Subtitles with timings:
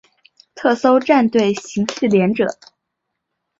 [0.55, 2.47] 特搜战队刑事连者。